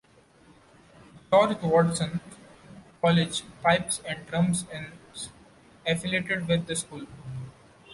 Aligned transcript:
George 1.29 1.61
Watson's 1.61 2.19
College 3.01 3.43
Pipes 3.61 3.99
and 4.03 4.25
Drums 4.25 4.65
is 5.13 5.29
affiliated 5.85 6.47
with 6.47 6.65
the 6.65 6.75
school. 6.75 7.05